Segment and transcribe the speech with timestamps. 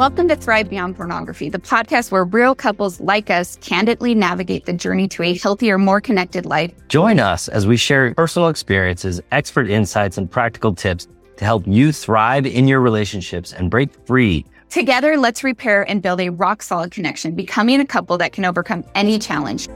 [0.00, 4.72] Welcome to Thrive Beyond Pornography, the podcast where real couples like us candidly navigate the
[4.72, 6.72] journey to a healthier, more connected life.
[6.88, 11.92] Join us as we share personal experiences, expert insights, and practical tips to help you
[11.92, 14.46] thrive in your relationships and break free.
[14.70, 18.82] Together, let's repair and build a rock solid connection, becoming a couple that can overcome
[18.94, 19.68] any challenge.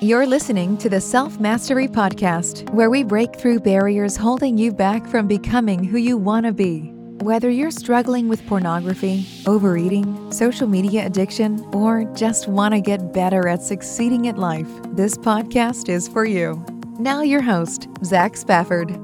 [0.00, 5.06] You're listening to the Self Mastery Podcast, where we break through barriers holding you back
[5.06, 6.94] from becoming who you want to be.
[7.22, 13.46] Whether you're struggling with pornography, overeating, social media addiction, or just want to get better
[13.46, 16.60] at succeeding at life, this podcast is for you.
[16.98, 18.90] Now, your host, Zach Spafford.
[18.90, 18.96] Hey,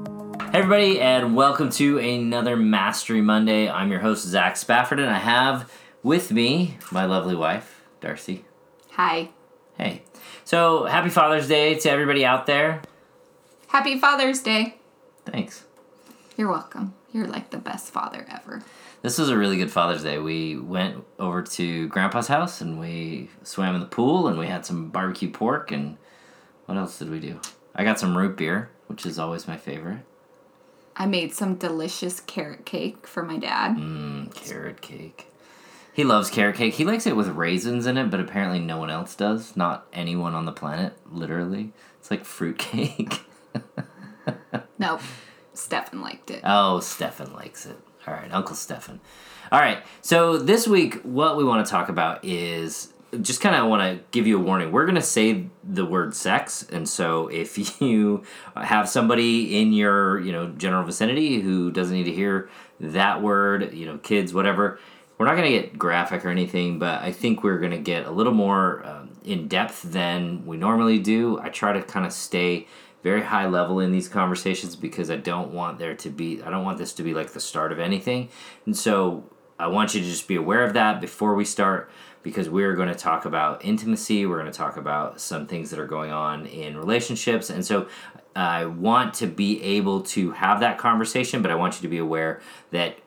[0.51, 3.69] everybody, and welcome to another Mastery Monday.
[3.69, 5.71] I'm your host, Zach Spafford, and I have
[6.03, 8.43] with me my lovely wife, Darcy.
[8.91, 9.29] Hi.
[9.77, 10.03] Hey.
[10.43, 12.81] So, happy Father's Day to everybody out there.
[13.67, 14.75] Happy Father's Day.
[15.25, 15.63] Thanks.
[16.35, 16.95] You're welcome.
[17.11, 18.61] You're like the best father ever.
[19.01, 20.19] This was a really good Father's Day.
[20.19, 24.65] We went over to Grandpa's house and we swam in the pool and we had
[24.65, 25.97] some barbecue pork and
[26.65, 27.39] what else did we do?
[27.73, 29.99] I got some root beer, which is always my favorite.
[30.95, 33.77] I made some delicious carrot cake for my dad.
[33.77, 35.27] Mmm, carrot cake.
[35.93, 36.73] He loves carrot cake.
[36.75, 39.55] He likes it with raisins in it, but apparently no one else does.
[39.55, 41.71] Not anyone on the planet, literally.
[41.99, 43.21] It's like fruit cake.
[44.77, 45.01] nope.
[45.59, 46.41] Stefan liked it.
[46.43, 47.77] Oh, Stefan likes it.
[48.07, 48.99] All right, Uncle Stefan.
[49.51, 53.67] All right, so this week, what we want to talk about is just kind of
[53.67, 54.71] want to give you a warning.
[54.71, 58.23] We're going to say the word sex, and so if you
[58.55, 62.49] have somebody in your you know general vicinity who doesn't need to hear
[62.79, 64.79] that word, you know, kids, whatever,
[65.17, 68.05] we're not going to get graphic or anything, but I think we're going to get
[68.05, 71.39] a little more um, in depth than we normally do.
[71.39, 72.67] I try to kind of stay
[73.03, 76.65] very high level in these conversations because I don't want there to be I don't
[76.65, 78.29] want this to be like the start of anything.
[78.65, 79.23] And so
[79.57, 81.89] I want you to just be aware of that before we start
[82.23, 85.79] because we're going to talk about intimacy, we're going to talk about some things that
[85.79, 87.49] are going on in relationships.
[87.49, 87.87] And so
[88.35, 91.97] I want to be able to have that conversation, but I want you to be
[91.97, 92.97] aware that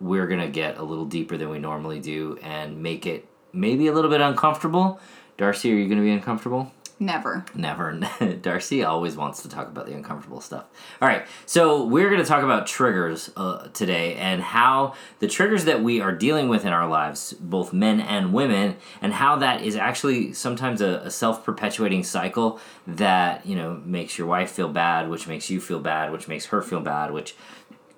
[0.00, 3.86] we're going to get a little deeper than we normally do and make it maybe
[3.86, 5.00] a little bit uncomfortable.
[5.38, 6.72] Darcy, are you going to be uncomfortable?
[6.98, 7.44] Never.
[7.54, 7.92] Never.
[8.42, 10.64] Darcy always wants to talk about the uncomfortable stuff.
[11.02, 15.66] All right, so we're going to talk about triggers uh, today and how the triggers
[15.66, 19.62] that we are dealing with in our lives, both men and women, and how that
[19.62, 24.68] is actually sometimes a, a self perpetuating cycle that, you know, makes your wife feel
[24.68, 27.34] bad, which makes you feel bad, which makes her feel bad, which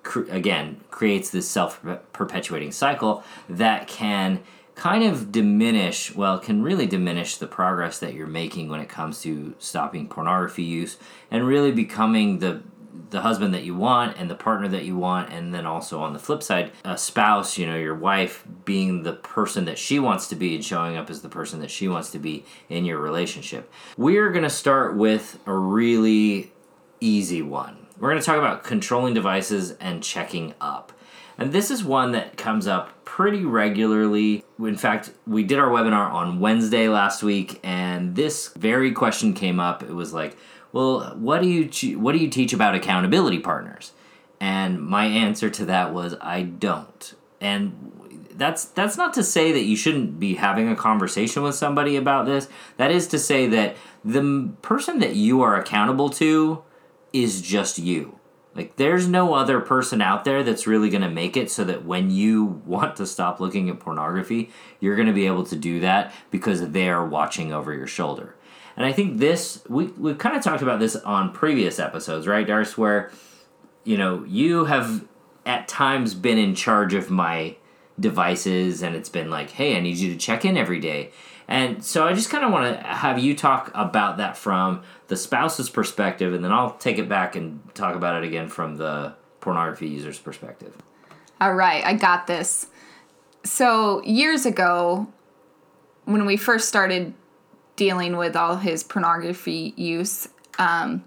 [0.03, 1.81] cr- again creates this self
[2.11, 4.41] perpetuating cycle that can
[4.79, 9.21] kind of diminish, well, can really diminish the progress that you're making when it comes
[9.21, 10.97] to stopping pornography use
[11.29, 12.63] and really becoming the
[13.11, 15.31] the husband that you want and the partner that you want.
[15.33, 19.13] And then also on the flip side a spouse you know your wife being the
[19.13, 22.09] person that she wants to be and showing up as the person that she wants
[22.11, 23.69] to be in your relationship.
[23.97, 26.53] We're going to start with a really
[27.01, 27.87] easy one.
[27.99, 30.93] We're going to talk about controlling devices and checking up
[31.39, 34.43] and this is one that comes up pretty regularly.
[34.59, 39.59] In fact, we did our webinar on Wednesday last week, and this very question came
[39.59, 39.81] up.
[39.81, 40.37] It was like,
[40.71, 43.93] well, what do you what do you teach about accountability partners?
[44.39, 47.13] And my answer to that was I don't.
[47.41, 51.95] And that's that's not to say that you shouldn't be having a conversation with somebody
[51.95, 52.49] about this.
[52.77, 56.63] That is to say that the person that you are accountable to
[57.13, 58.18] is just you.
[58.59, 61.85] Like, there's no other person out there that's really going to make it so that
[61.85, 65.79] when you want to stop looking at pornography, you're going to be able to do
[65.79, 68.35] that because they're watching over your shoulder.
[68.75, 72.45] And I think this, we, we've kind of talked about this on previous episodes, right,
[72.45, 73.11] Darce, where,
[73.85, 75.05] you know, you have
[75.45, 77.55] at times been in charge of my
[77.97, 81.11] devices and it's been like, hey, I need you to check in every day.
[81.49, 85.17] And so I just kind of want to have you talk about that from the
[85.17, 89.15] spouse's perspective, and then I'll take it back and talk about it again from the
[89.41, 90.77] pornography user's perspective.
[91.41, 92.67] All right, I got this.
[93.43, 95.11] So, years ago,
[96.05, 97.15] when we first started
[97.75, 100.29] dealing with all his pornography use,
[100.59, 101.03] um,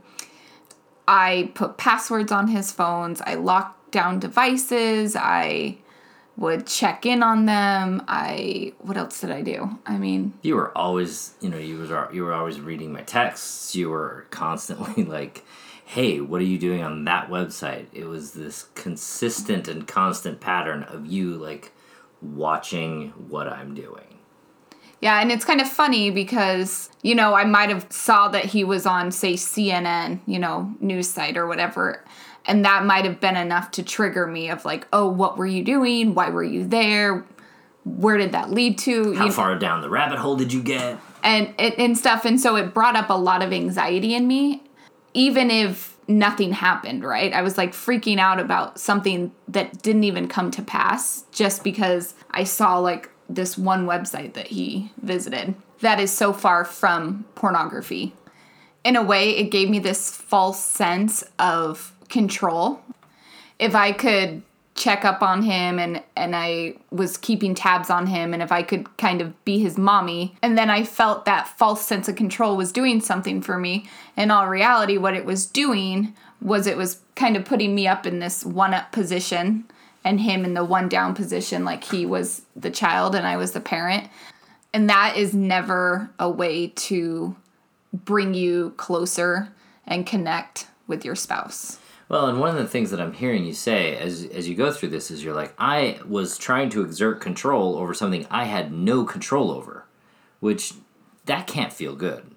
[1.06, 5.78] I put passwords on his phones, I locked down devices, I
[6.36, 8.02] would check in on them.
[8.08, 9.78] I what else did I do?
[9.86, 13.74] I mean, you were always, you know, you was you were always reading my texts.
[13.74, 15.44] You were constantly like,
[15.84, 20.84] "Hey, what are you doing on that website?" It was this consistent and constant pattern
[20.84, 21.72] of you like
[22.20, 24.12] watching what I'm doing.
[25.02, 28.62] Yeah, and it's kind of funny because, you know, I might have saw that he
[28.62, 32.04] was on say CNN, you know, news site or whatever,
[32.46, 35.62] And that might have been enough to trigger me of like, oh, what were you
[35.64, 36.14] doing?
[36.14, 37.24] Why were you there?
[37.84, 39.14] Where did that lead to?
[39.14, 40.98] How You- far down the rabbit hole did you get?
[41.24, 44.60] and and stuff and so it brought up a lot of anxiety in me
[45.14, 50.26] even if nothing happened right i was like freaking out about something that didn't even
[50.26, 56.00] come to pass just because i saw like this one website that he visited that
[56.00, 58.12] is so far from pornography
[58.82, 62.80] in a way it gave me this false sense of control.
[63.58, 64.42] If I could
[64.74, 68.62] check up on him and and I was keeping tabs on him and if I
[68.62, 72.56] could kind of be his mommy and then I felt that false sense of control
[72.56, 73.86] was doing something for me
[74.16, 78.06] in all reality what it was doing was it was kind of putting me up
[78.06, 79.66] in this one up position
[80.04, 83.52] and him in the one down position like he was the child and I was
[83.52, 84.08] the parent.
[84.72, 87.36] And that is never a way to
[87.92, 89.52] bring you closer
[89.86, 91.78] and connect with your spouse
[92.12, 94.70] Well, and one of the things that I'm hearing you say as as you go
[94.70, 98.70] through this is you're like, I was trying to exert control over something I had
[98.70, 99.86] no control over,
[100.38, 100.74] which
[101.24, 102.30] that can't feel good.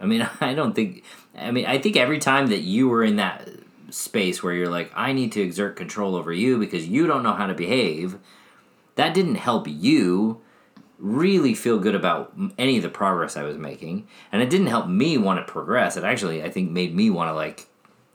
[0.00, 1.04] I mean, I don't think
[1.36, 3.48] I mean, I think every time that you were in that
[3.90, 7.34] space where you're like, I need to exert control over you because you don't know
[7.34, 8.18] how to behave,
[8.96, 10.40] that didn't help you
[10.98, 14.88] really feel good about any of the progress I was making, and it didn't help
[14.88, 15.96] me want to progress.
[15.96, 17.67] It actually, I think, made me want to like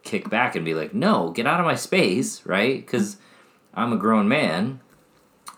[0.04, 2.78] kick back and be like, "No, get out of my space," right?
[2.86, 3.18] Because
[3.74, 4.80] I'm a grown man,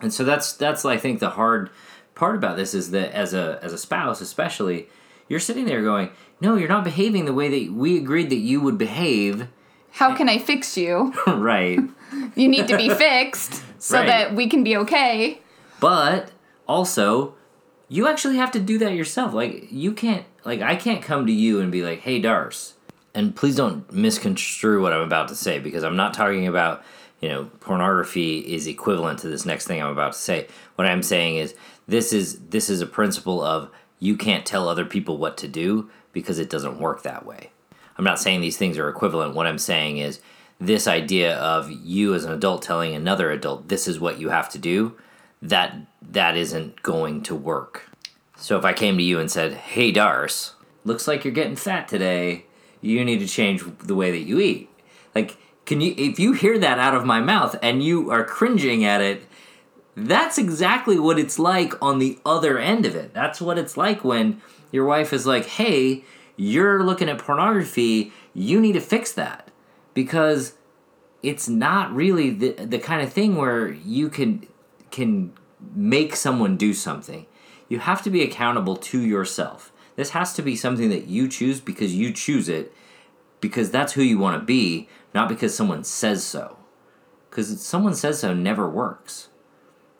[0.00, 1.70] and so that's that's I think the hard
[2.14, 4.88] part about this is that as a as a spouse, especially,
[5.28, 6.10] you're sitting there going,
[6.40, 9.48] "No, you're not behaving the way that we agreed that you would behave."
[9.92, 11.14] how can I fix you?
[11.26, 11.80] right.
[12.34, 14.06] You need to be fixed so Right.
[14.06, 15.40] that we can be okay.
[15.80, 16.32] But
[16.68, 17.34] also,
[17.88, 19.32] you actually have to do that yourself.
[19.32, 22.74] Like you can't like I can't come to you and be like, "Hey, Dars."
[23.16, 26.84] And please don't misconstrue what I'm about to say because I'm not talking about,
[27.22, 30.48] you know, pornography is equivalent to this next thing I'm about to say.
[30.74, 31.54] What I'm saying is
[31.88, 33.70] this is this is a principle of
[34.00, 37.50] you can't tell other people what to do because it doesn't work that way.
[37.96, 39.34] I'm not saying these things are equivalent.
[39.34, 40.20] What I'm saying is
[40.60, 44.50] this idea of you as an adult telling another adult this is what you have
[44.50, 44.94] to do,
[45.40, 47.88] that that isn't going to work.
[48.36, 50.52] So if I came to you and said, "Hey Dars,
[50.84, 52.45] looks like you're getting fat today.
[52.86, 54.70] You need to change the way that you eat."
[55.14, 58.84] Like, can you if you hear that out of my mouth and you are cringing
[58.84, 59.24] at it,
[59.96, 63.14] that's exactly what it's like on the other end of it.
[63.14, 64.40] That's what it's like when
[64.70, 66.04] your wife is like, "Hey,
[66.36, 68.12] you're looking at pornography.
[68.34, 69.50] You need to fix that."
[69.94, 70.52] Because
[71.22, 74.46] it's not really the the kind of thing where you can
[74.90, 75.32] can
[75.74, 77.26] make someone do something.
[77.68, 79.72] You have to be accountable to yourself.
[79.96, 82.72] This has to be something that you choose because you choose it
[83.40, 86.58] because that's who you want to be, not because someone says so.
[87.30, 89.28] Cuz someone says so never works.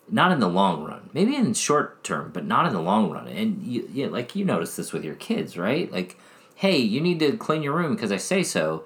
[0.09, 1.11] Not in the long run.
[1.13, 3.27] Maybe in short term, but not in the long run.
[3.27, 5.91] And you, yeah, like you notice this with your kids, right?
[5.91, 6.19] Like,
[6.55, 8.85] hey, you need to clean your room because I say so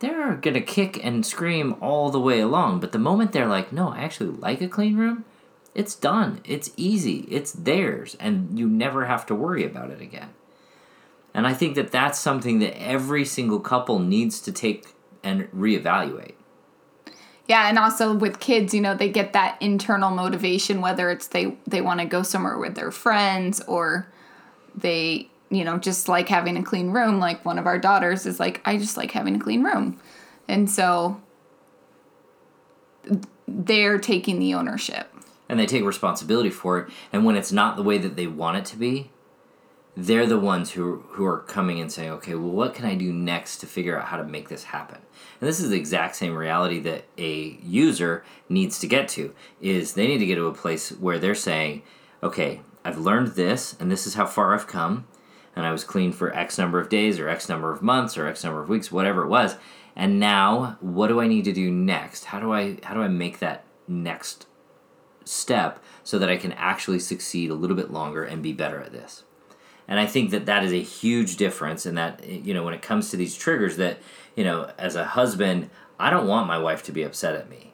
[0.00, 2.80] they're gonna kick and scream all the way along.
[2.80, 5.24] But the moment they're like, no, I actually like a clean room,
[5.74, 6.40] it's done.
[6.44, 7.26] It's easy.
[7.30, 8.16] It's theirs.
[8.18, 10.30] And you never have to worry about it again.
[11.34, 14.86] And I think that that's something that every single couple needs to take
[15.22, 16.34] and reevaluate.
[17.46, 21.56] Yeah, and also with kids, you know, they get that internal motivation whether it's they
[21.66, 24.06] they want to go somewhere with their friends or
[24.74, 27.18] they, you know, just like having a clean room.
[27.20, 29.98] Like one of our daughters is like, I just like having a clean room.
[30.46, 31.20] And so
[33.46, 35.08] they're taking the ownership.
[35.48, 36.90] and they take responsibility for it.
[37.12, 39.10] And when it's not the way that they want it to be,
[40.00, 43.12] they're the ones who who are coming and saying, "Okay, well, what can I do
[43.12, 45.00] next to figure out how to make this happen?"
[45.40, 49.34] And this is the exact same reality that a user needs to get to.
[49.60, 51.82] Is they need to get to a place where they're saying,
[52.22, 55.06] "Okay, I've learned this, and this is how far I've come."
[55.56, 58.28] And I was clean for X number of days, or X number of months, or
[58.28, 59.56] X number of weeks, whatever it was.
[59.96, 62.26] And now, what do I need to do next?
[62.26, 64.46] How do I how do I make that next
[65.24, 68.92] step so that I can actually succeed a little bit longer and be better at
[68.92, 69.24] this.
[69.88, 72.82] And I think that that is a huge difference in that, you know, when it
[72.82, 73.98] comes to these triggers, that,
[74.36, 77.72] you know, as a husband, I don't want my wife to be upset at me.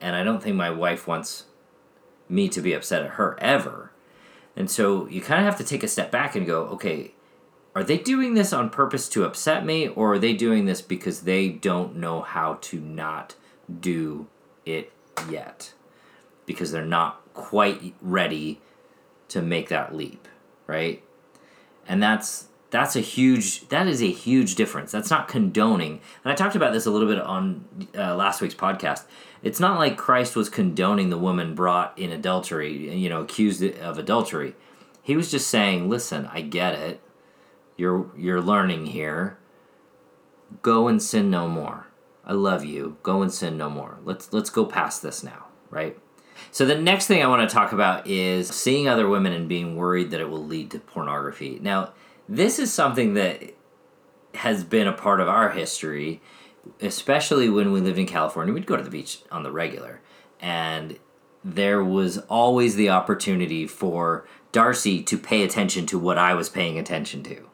[0.00, 1.44] And I don't think my wife wants
[2.28, 3.92] me to be upset at her ever.
[4.56, 7.14] And so you kind of have to take a step back and go, okay,
[7.74, 11.22] are they doing this on purpose to upset me or are they doing this because
[11.22, 13.34] they don't know how to not
[13.80, 14.28] do
[14.64, 14.92] it
[15.28, 15.72] yet?
[16.46, 18.60] Because they're not quite ready
[19.28, 20.28] to make that leap,
[20.66, 21.02] right?
[21.86, 24.90] And that's that's a huge that is a huge difference.
[24.90, 26.00] That's not condoning.
[26.24, 27.64] And i talked about this a little bit on
[27.96, 29.04] uh, last week's podcast.
[29.42, 33.98] It's not like christ was condoning the woman brought in adultery you know accused of
[33.98, 34.56] adultery.
[35.02, 37.00] He was just saying listen i get it.
[37.76, 39.38] You're you're learning here.
[40.62, 41.88] Go and sin no more.
[42.24, 42.96] I love you.
[43.02, 43.98] Go and sin no more.
[44.04, 45.98] Let's let's go past this now right
[46.50, 49.76] so the next thing i want to talk about is seeing other women and being
[49.76, 51.92] worried that it will lead to pornography now
[52.28, 53.54] this is something that
[54.34, 56.20] has been a part of our history,
[56.80, 58.52] especially when we lived in California.
[58.52, 60.00] We'd go to the beach on the regular,
[60.40, 60.98] and
[61.44, 66.78] there was always the opportunity for Darcy to pay attention to what I was paying
[66.78, 67.48] attention to.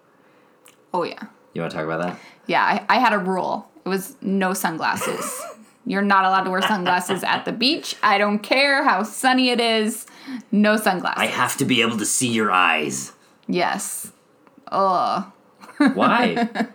[0.94, 1.24] Oh yeah.
[1.52, 2.18] You want to talk about that?
[2.46, 3.68] Yeah, I, I had a rule.
[3.84, 5.42] It was no sunglasses.
[5.86, 7.96] You're not allowed to wear sunglasses at the beach.
[8.02, 10.06] I don't care how sunny it is.
[10.52, 11.20] No sunglasses.
[11.20, 13.12] I have to be able to see your eyes.
[13.46, 14.12] Yes.
[14.68, 15.24] Ugh.
[15.94, 16.48] Why?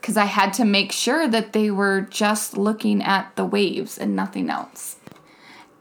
[0.00, 4.14] Because I had to make sure that they were just looking at the waves and
[4.14, 4.96] nothing else.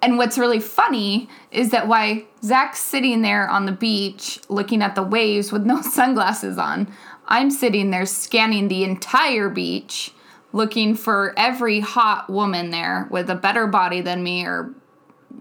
[0.01, 4.95] And what's really funny is that while Zach's sitting there on the beach looking at
[4.95, 6.91] the waves with no sunglasses on,
[7.27, 10.11] I'm sitting there scanning the entire beach
[10.55, 14.73] looking for every hot woman there with a better body than me or,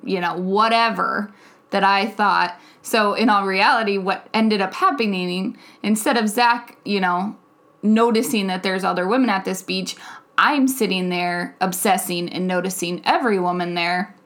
[0.02, 1.33] you know, whatever
[1.71, 2.59] that I thought.
[2.83, 7.37] So, in all reality, what ended up happening, instead of Zach, you know,
[7.80, 9.94] noticing that there's other women at this beach,
[10.37, 14.16] I'm sitting there obsessing and noticing every woman there.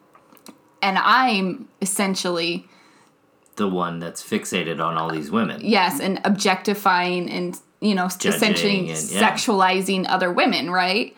[0.80, 2.66] And I'm essentially
[3.57, 5.61] the one that's fixated on all these women.
[5.62, 9.30] Yes, and objectifying and, you know, Judging essentially and- yeah.
[9.30, 11.16] sexualizing other women, right?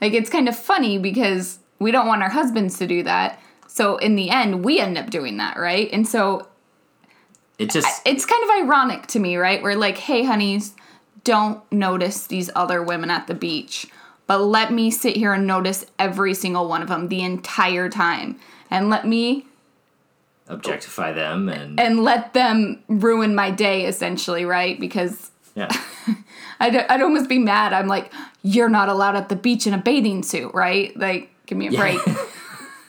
[0.00, 3.40] Like it's kind of funny because we don't want our husbands to do that.
[3.66, 5.88] So in the end, we end up doing that, right?
[5.92, 6.48] And so
[7.58, 9.62] It just it's kind of ironic to me, right?
[9.62, 10.74] We're like, hey, honeys,
[11.24, 13.86] don't notice these other women at the beach,
[14.26, 18.38] but let me sit here and notice every single one of them the entire time.
[18.70, 19.46] And let me
[20.48, 24.78] objectify them and, and let them ruin my day essentially, right?
[24.78, 25.68] Because yeah.
[26.60, 27.72] I'd, I'd almost be mad.
[27.72, 30.96] I'm like, you're not allowed at the beach in a bathing suit, right?
[30.96, 32.00] Like, give me a break.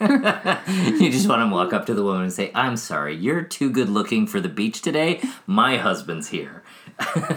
[0.00, 3.70] You just want to walk up to the woman and say, "I'm sorry, you're too
[3.70, 5.22] good looking for the beach today.
[5.46, 6.62] My husband's here."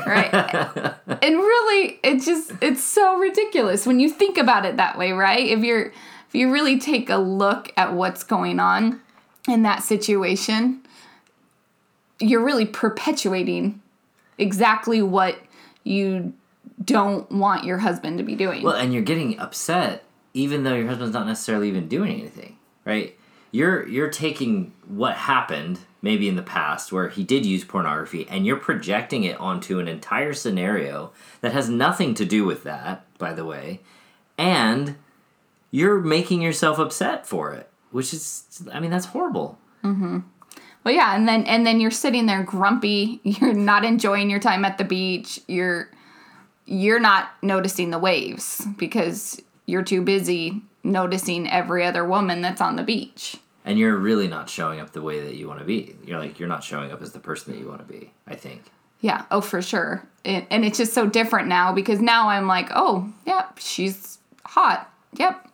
[0.05, 0.33] right?
[0.33, 5.47] and really, it just it's so ridiculous when you think about it that way, right?
[5.47, 5.93] If you're
[6.27, 9.01] if you really take a look at what's going on
[9.47, 10.81] in that situation,
[12.19, 13.81] you're really perpetuating
[14.37, 15.37] exactly what
[15.83, 16.33] you
[16.83, 18.63] don't want your husband to be doing.
[18.63, 20.03] Well, and you're getting upset
[20.37, 23.17] even though your husband's not necessarily even doing anything, right?
[23.51, 28.45] You're you're taking what happened maybe in the past where he did use pornography and
[28.45, 33.33] you're projecting it onto an entire scenario that has nothing to do with that, by
[33.33, 33.81] the way.
[34.37, 34.95] And
[35.71, 39.57] you're making yourself upset for it, which is I mean, that's horrible.
[39.83, 40.19] Mm-hmm.
[40.87, 43.19] Well, yeah, and then and then you're sitting there grumpy.
[43.25, 45.37] You're not enjoying your time at the beach.
[45.45, 45.89] You're
[46.65, 52.77] you're not noticing the waves because you're too busy noticing every other woman that's on
[52.77, 53.35] the beach.
[53.65, 55.93] And you're really not showing up the way that you want to be.
[56.05, 58.35] You're like you're not showing up as the person that you want to be, I
[58.35, 58.61] think.
[59.01, 60.07] Yeah, oh for sure.
[60.23, 64.89] And, and it's just so different now because now I'm like, oh, yeah, she's hot.
[65.15, 65.46] Yep.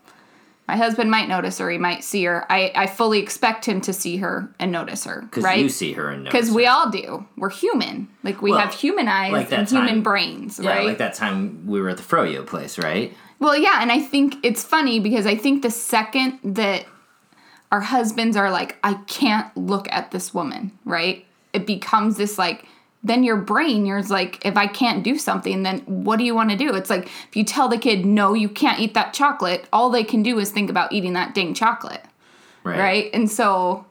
[0.68, 1.70] My husband might notice her.
[1.70, 2.50] He might see her.
[2.52, 5.60] I, I fully expect him to see her and notice her, Because right?
[5.60, 7.26] you see her and notice Because we all do.
[7.36, 8.08] We're human.
[8.24, 10.86] Like we Well, have human eyes like and human brains, Yeah, right?
[10.86, 13.14] like that time we were at the Froyo place, right?
[13.40, 16.86] Well, yeah, and I think it's funny because I think the second that
[17.72, 21.26] our husbands are like, I can't look at this woman, right?
[21.52, 22.66] It becomes this like,
[23.04, 26.52] then your brain, you're like, if I can't do something, then what do you want
[26.52, 26.74] to do?
[26.74, 30.04] It's like if you tell the kid, no, you can't eat that chocolate, all they
[30.04, 32.04] can do is think about eating that dang chocolate,
[32.64, 32.80] Right.
[32.80, 33.10] right?
[33.14, 33.86] And so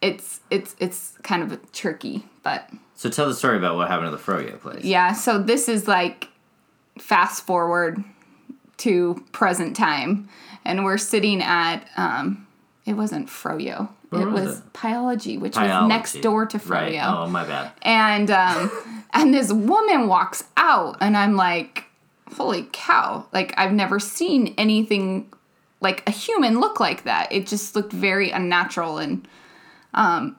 [0.00, 4.16] it's it's it's kind of tricky, but So tell the story about what happened to
[4.16, 4.84] the Froyo place.
[4.84, 6.28] yeah, so this is like
[6.98, 8.04] fast forward
[8.78, 10.28] to present time,
[10.64, 12.46] and we're sitting at um,
[12.84, 13.88] it wasn't Froyo.
[14.10, 14.64] Where it was was it?
[14.82, 16.70] Biology, which was next door to Froyo.
[16.70, 17.00] Right.
[17.02, 17.72] Oh, my bad.
[17.82, 18.70] And um,
[19.12, 21.84] and this woman walks out, and I'm like,
[22.36, 23.26] holy cow!
[23.32, 25.32] Like I've never seen anything
[25.80, 27.32] like a human look like that.
[27.32, 29.26] It just looked very unnatural and
[29.94, 30.36] um,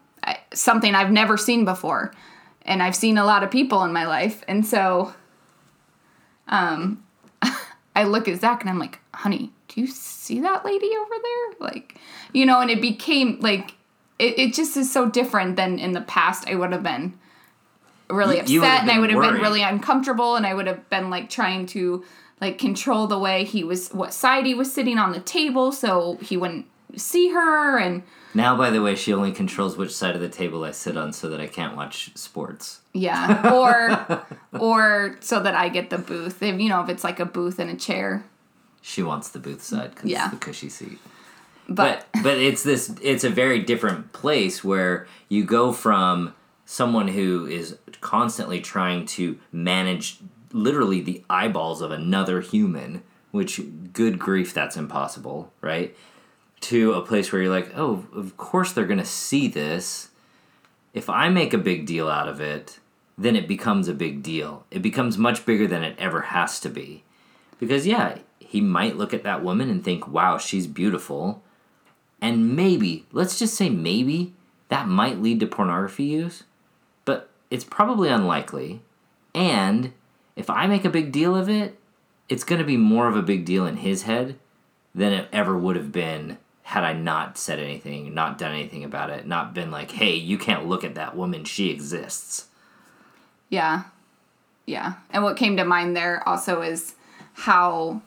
[0.54, 2.14] something I've never seen before.
[2.64, 5.14] And I've seen a lot of people in my life, and so
[6.48, 7.04] um,
[7.96, 11.70] I look at Zach and I'm like, honey, do you see that lady over there?
[11.70, 11.96] Like,
[12.34, 13.72] you know, and it became like,
[14.20, 17.18] it, it just is so different than in the past I would have been
[18.10, 21.30] really upset and I would have been really uncomfortable and I would have been like
[21.30, 22.04] trying to
[22.40, 26.18] like control the way he was what side he was sitting on the table so
[26.22, 28.04] he wouldn't see her and
[28.34, 31.12] Now, by the way, she only controls which side of the table I sit on
[31.12, 32.80] so that I can't watch sports.
[32.94, 34.26] yeah or
[34.60, 37.60] or so that I get the booth if you know if it's like a booth
[37.60, 38.24] and a chair
[38.88, 40.26] She wants the booth side because Yeah.
[40.26, 40.98] it's the cushy seat.
[41.68, 46.34] but, but but it's this it's a very different place where you go from
[46.66, 50.20] someone who is constantly trying to manage
[50.54, 53.60] literally the eyeballs of another human which
[53.92, 55.94] good grief that's impossible right
[56.62, 60.10] to a place where you're like oh of course they're going to see this
[60.94, 62.80] if i make a big deal out of it
[63.18, 66.70] then it becomes a big deal it becomes much bigger than it ever has to
[66.70, 67.04] be
[67.60, 71.42] because yeah he might look at that woman and think wow she's beautiful
[72.22, 74.34] and maybe, let's just say maybe,
[74.70, 76.44] that might lead to pornography use,
[77.06, 78.82] but it's probably unlikely.
[79.36, 79.94] And
[80.36, 81.80] if I make a big deal of it,
[82.28, 84.38] it's going to be more of a big deal in his head
[84.94, 89.10] than it ever would have been had I not said anything, not done anything about
[89.10, 92.48] it, not been like, hey, you can't look at that woman, she exists.
[93.48, 93.84] Yeah.
[94.66, 94.96] Yeah.
[95.12, 96.96] And what came to mind there also is
[97.38, 98.02] how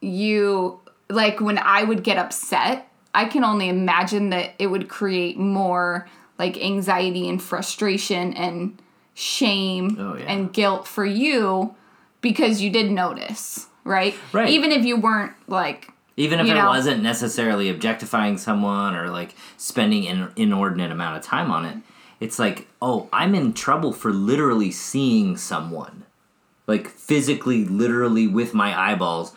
[0.00, 5.38] you like when I would get upset, I can only imagine that it would create
[5.38, 8.80] more like anxiety and frustration and
[9.14, 10.24] shame Oh, yeah.
[10.24, 11.74] and guilt for you
[12.20, 14.14] because you did notice, right?
[14.32, 14.48] Right.
[14.50, 16.66] Even if you weren't like Even if it know?
[16.68, 21.76] wasn't necessarily objectifying someone or like spending an inordinate amount of time on it,
[22.20, 26.04] it's like, oh, I'm in trouble for literally seeing someone.
[26.66, 29.32] Like physically, literally with my eyeballs,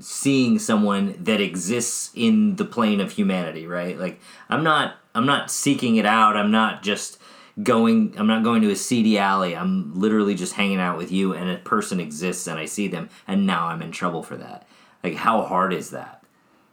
[0.00, 3.98] seeing someone that exists in the plane of humanity, right?
[3.98, 6.36] Like I'm not I'm not seeking it out.
[6.36, 7.18] I'm not just
[7.62, 9.54] going I'm not going to a seedy alley.
[9.54, 13.10] I'm literally just hanging out with you and a person exists and I see them
[13.26, 14.66] and now I'm in trouble for that.
[15.04, 16.24] Like how hard is that?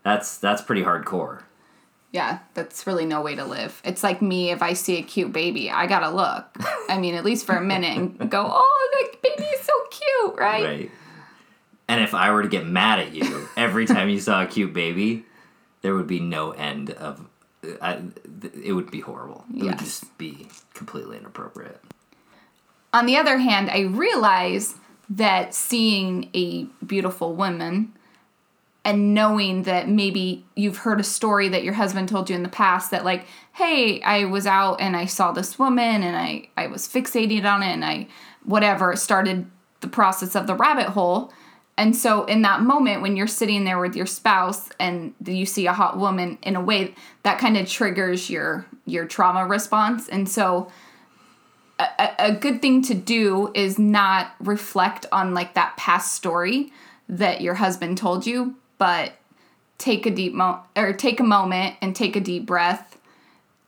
[0.04, 1.44] That's that's pretty hardcore.
[2.12, 3.82] Yeah, that's really no way to live.
[3.86, 6.46] It's like me if I see a cute baby, I gotta look.
[6.90, 10.40] I mean, at least for a minute and go, oh, that baby is so cute,
[10.40, 10.64] right?
[10.64, 10.92] Right.
[11.88, 14.74] And if I were to get mad at you every time you saw a cute
[14.74, 15.26] baby,
[15.82, 17.26] there would be no end of.
[17.64, 18.02] Uh, I,
[18.64, 19.44] it would be horrible.
[19.54, 21.82] It would just be completely inappropriate.
[22.94, 24.76] On the other hand, I realize
[25.10, 27.94] that seeing a beautiful woman
[28.90, 32.50] and knowing that maybe you've heard a story that your husband told you in the
[32.50, 36.66] past that like hey i was out and i saw this woman and i i
[36.68, 38.08] was fixated on it and i
[38.44, 39.46] whatever started
[39.82, 41.32] the process of the rabbit hole.
[41.78, 45.66] And so in that moment when you're sitting there with your spouse and you see
[45.66, 50.10] a hot woman in a way that kind of triggers your your trauma response.
[50.10, 50.70] And so
[51.80, 56.74] a, a good thing to do is not reflect on like that past story
[57.08, 59.14] that your husband told you, but
[59.78, 63.00] take a deep mo or take a moment and take a deep breath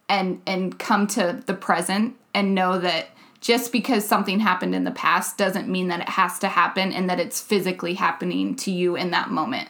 [0.10, 4.92] and and come to the present and know that just because something happened in the
[4.92, 8.96] past doesn't mean that it has to happen and that it's physically happening to you
[8.96, 9.70] in that moment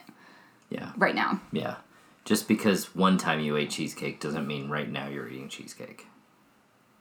[0.68, 0.92] Yeah.
[0.96, 1.40] right now.
[1.52, 1.76] Yeah.
[2.24, 6.06] Just because one time you ate cheesecake doesn't mean right now you're eating cheesecake.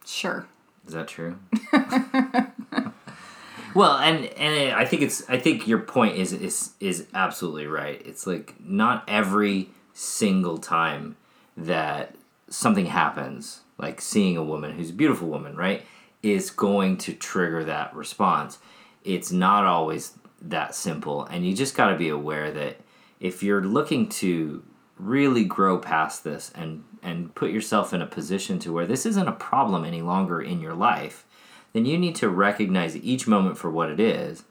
[0.06, 0.48] Sure.
[0.88, 1.38] Is that true?
[3.76, 8.02] well, and and I think it's I think your point is is is absolutely right.
[8.06, 11.16] It's like not every single time
[11.58, 12.16] that
[12.50, 15.84] something happens, like seeing a woman who's a beautiful woman, right,
[16.24, 18.60] is going to trigger that response.
[19.04, 22.78] It's not always that simple, and you just got to be aware that
[23.20, 24.64] if you're looking to
[24.98, 29.28] really grow past this and and put yourself in a position to where this isn't
[29.28, 31.26] a problem any longer in your life,
[31.74, 34.44] then you need to recognize each moment for what it is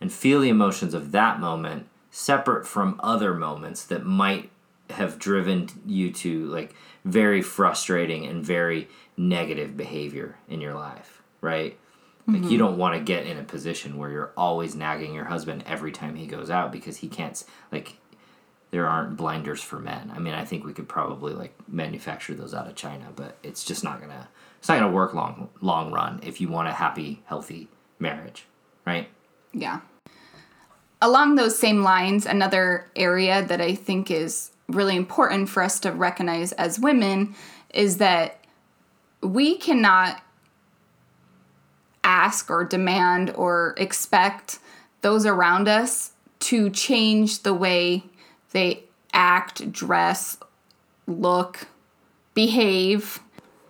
[0.00, 4.50] and feel the emotions of that moment separate from other moments that might
[4.90, 11.78] have driven you to like very frustrating and very negative behavior in your life, right?
[12.26, 12.58] Like you mm-hmm.
[12.58, 16.14] don't want to get in a position where you're always nagging your husband every time
[16.14, 17.96] he goes out because he can't like
[18.70, 20.12] there aren't blinders for men.
[20.14, 23.64] I mean, I think we could probably like manufacture those out of China, but it's
[23.64, 27.22] just not gonna it's not gonna work long long run if you want a happy,
[27.26, 27.68] healthy
[27.98, 28.46] marriage,
[28.86, 29.08] right?
[29.52, 29.80] Yeah.
[31.00, 35.92] Along those same lines, another area that I think is really important for us to
[35.92, 37.34] recognize as women
[37.72, 38.44] is that
[39.22, 40.20] we cannot
[42.04, 44.58] ask or demand or expect
[45.02, 48.02] those around us to change the way
[48.52, 50.38] they act, dress,
[51.06, 51.66] look,
[52.34, 53.20] behave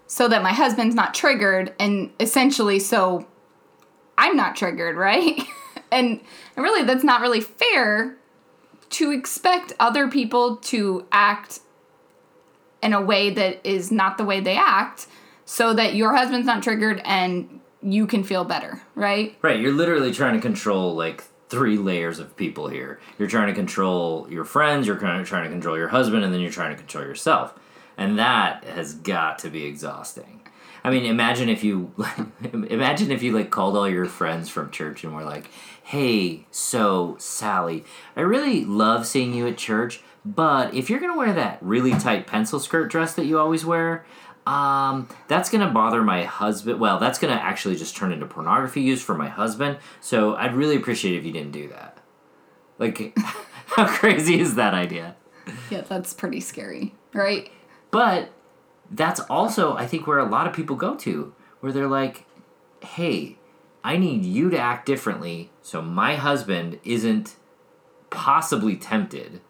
[0.09, 3.27] so that my husband's not triggered and essentially so
[4.17, 5.41] I'm not triggered, right?
[5.93, 6.21] and,
[6.57, 8.17] really that's not really fair
[8.91, 11.61] to expect other people to act
[12.83, 15.07] in a way that is not the way they act
[15.45, 19.37] so that your husband's not triggered and you can feel better, right?
[19.41, 22.99] Right, you're literally trying to control like three layers of people here.
[23.19, 26.51] You're trying to control your friends, you're trying to control your husband, and then you're
[26.51, 27.55] trying to control yourself.
[27.99, 30.39] And that has got to be exhausting.
[30.85, 31.93] I mean, imagine if you
[32.53, 35.51] imagine if you like called all your friends from church and were like,
[35.83, 37.85] "Hey, so Sally,
[38.17, 42.27] I really love seeing you at church, but if you're to wear that really tight
[42.27, 44.07] pencil skirt dress that you always wear,
[44.47, 46.79] um, that's gonna bother my husband.
[46.79, 49.79] Well, that's gonna actually just turn into pornography use for my husband.
[50.01, 51.99] So I'd really appreciate if you didn't do that.
[52.79, 53.19] Like,
[53.67, 55.17] how crazy is that idea?
[55.71, 57.51] Yeah, that's pretty scary, right?
[57.91, 58.31] But
[58.91, 62.25] that's also, I think, where a lot of people go to, where they're like,
[62.83, 63.37] hey,
[63.85, 67.37] I need you to act differently so my husband isn't
[68.11, 69.41] possibly tempted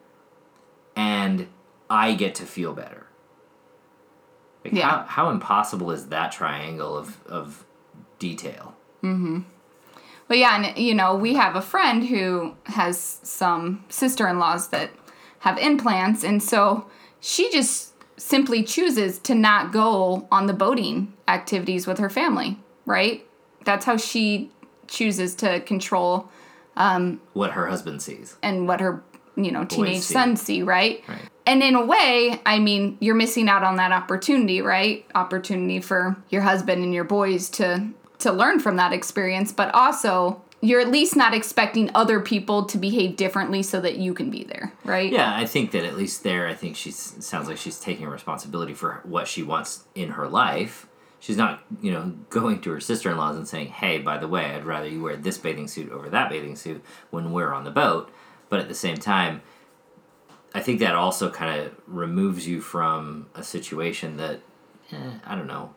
[0.97, 1.47] and
[1.89, 3.07] I get to feel better.
[4.65, 4.89] Like Yeah.
[4.89, 7.65] how, how impossible is that triangle of, of
[8.19, 8.75] detail?
[9.01, 9.41] Hmm.
[10.27, 14.69] But yeah, and you know, we have a friend who has some sister in laws
[14.69, 14.91] that
[15.41, 16.87] have implants, and so
[17.21, 23.25] she just simply chooses to not go on the boating activities with her family, right?
[23.65, 24.51] That's how she
[24.89, 26.29] chooses to control
[26.77, 28.37] um, What her husband sees.
[28.43, 29.03] and what her
[29.37, 30.15] you know teenage see.
[30.15, 31.05] sons see right?
[31.07, 31.21] Right.
[31.47, 36.17] and in a way i mean you're missing out on that opportunity right opportunity for
[36.29, 40.89] your husband and your boys to to learn from that experience but also you're at
[40.89, 45.13] least not expecting other people to behave differently so that you can be there right
[45.13, 48.75] Yeah, I think that at least there, I think she's sounds like she's taking responsibility
[48.75, 50.87] for what she wants in her life.
[51.21, 54.29] She's not, you know, going to her sister in laws and saying, "Hey, by the
[54.29, 57.65] way, I'd rather you wear this bathing suit over that bathing suit when we're on
[57.65, 58.11] the boat."
[58.49, 59.43] But at the same time,
[60.55, 64.41] I think that also kind of removes you from a situation that,
[64.93, 65.75] eh, I don't know.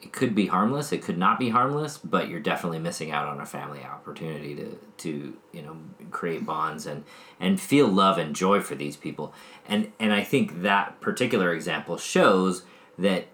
[0.00, 0.92] It could be harmless.
[0.92, 4.78] It could not be harmless, but you're definitely missing out on a family opportunity to,
[4.98, 5.76] to you know
[6.10, 7.04] create bonds and
[7.40, 9.34] and feel love and joy for these people.
[9.66, 12.62] And and I think that particular example shows
[12.96, 13.26] that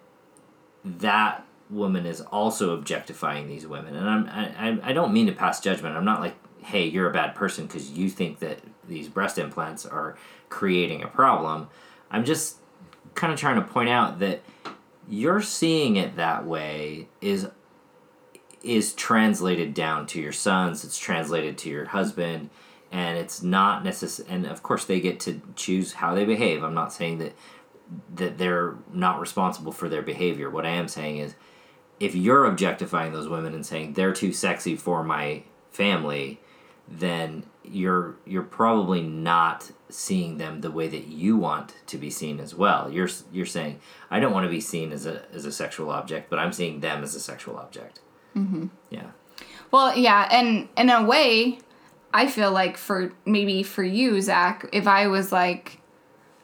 [0.85, 3.95] that woman is also objectifying these women.
[3.97, 5.97] And I'm I, I- don't mean to pass judgment.
[5.97, 9.85] I'm not like, hey, you're a bad person because you think that these breast implants
[9.87, 10.17] are
[10.49, 11.69] creating a problem.
[12.11, 12.59] I'm just
[13.15, 14.43] kind of trying to point out that
[15.09, 17.49] you're seeing it that way is
[18.63, 22.49] is translated down to your sons it's translated to your husband
[22.95, 26.63] and it's not necessary and of course they get to choose how they behave.
[26.63, 27.35] I'm not saying that
[28.15, 30.49] that they're not responsible for their behavior.
[30.49, 31.35] What i am saying is
[31.99, 36.41] if you're objectifying those women and saying they're too sexy for my family
[36.87, 42.41] then you're you're probably not seeing them the way that you want to be seen
[42.41, 42.91] as well.
[42.91, 46.31] You're you're saying I don't want to be seen as a as a sexual object,
[46.31, 48.01] but I'm seeing them as a sexual object.
[48.37, 48.67] Mm-hmm.
[48.91, 49.11] Yeah.
[49.71, 51.59] Well, yeah, and in a way,
[52.13, 55.81] I feel like for maybe for you, Zach, if I was like,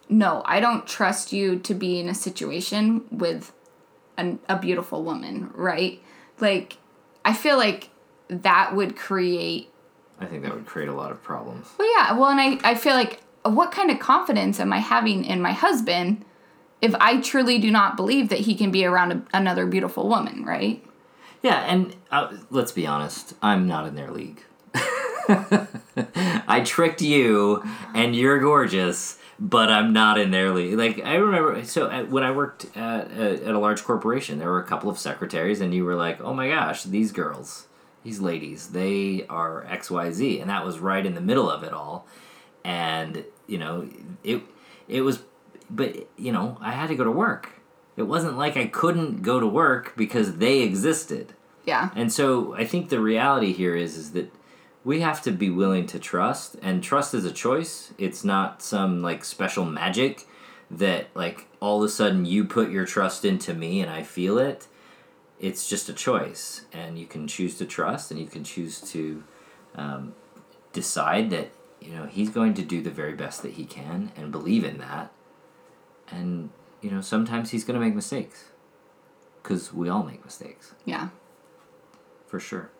[0.09, 3.53] no, I don't trust you to be in a situation with
[4.17, 6.03] an, a beautiful woman, right?
[6.41, 6.79] Like,
[7.25, 7.91] I feel like
[8.29, 9.70] that would create.
[10.21, 11.69] I think that would create a lot of problems.
[11.79, 15.25] Well, yeah, well, and I, I feel like what kind of confidence am I having
[15.25, 16.25] in my husband
[16.83, 20.45] if I truly do not believe that he can be around a, another beautiful woman,
[20.45, 20.85] right?
[21.43, 24.43] Yeah, and uh, let's be honest, I'm not in their league.
[24.75, 27.63] I tricked you,
[27.95, 30.77] and you're gorgeous, but I'm not in their league.
[30.77, 34.51] Like I remember, so at, when I worked at, at at a large corporation, there
[34.51, 37.67] were a couple of secretaries, and you were like, "Oh my gosh, these girls,
[38.03, 40.41] these ladies, they are XYZ.
[40.41, 42.07] And that was right in the middle of it all,
[42.65, 43.89] and you know,
[44.25, 44.43] it
[44.89, 45.23] it was,
[45.69, 47.61] but you know, I had to go to work.
[47.97, 51.35] It wasn't like I couldn't go to work because they existed.
[51.65, 51.91] Yeah.
[51.95, 54.33] And so I think the reality here is is that
[54.85, 57.93] we have to be willing to trust and trust is a choice.
[57.99, 60.27] It's not some like special magic
[60.71, 64.39] that like all of a sudden you put your trust into me and I feel
[64.39, 64.67] it.
[65.41, 69.25] It's just a choice and you can choose to trust and you can choose to
[69.75, 70.15] um,
[70.73, 71.51] decide that
[71.81, 74.79] you know he's going to do the very best that he can and believe in
[74.79, 75.11] that.
[76.11, 76.51] And
[76.83, 78.51] you know sometimes he's going to make mistakes
[79.43, 81.09] cuz we all make mistakes Yeah.
[82.27, 82.71] for sure.